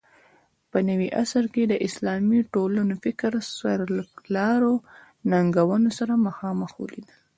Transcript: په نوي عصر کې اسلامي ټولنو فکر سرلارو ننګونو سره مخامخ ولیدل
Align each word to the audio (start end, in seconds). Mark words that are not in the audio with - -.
په 0.71 0.77
نوي 0.89 1.07
عصر 1.21 1.43
کې 1.53 1.63
اسلامي 1.87 2.39
ټولنو 2.53 2.93
فکر 3.03 3.31
سرلارو 3.57 4.73
ننګونو 5.31 5.89
سره 5.99 6.13
مخامخ 6.27 6.71
ولیدل 6.81 7.17